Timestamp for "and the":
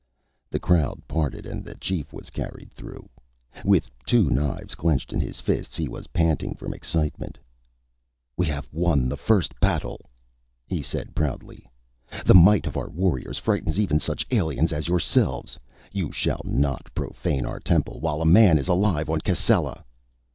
1.45-1.75